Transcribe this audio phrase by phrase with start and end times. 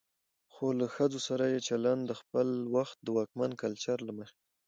[0.53, 4.35] خو له ښځو سره يې چلن د خپل وخت د واکمن کلچر له مخې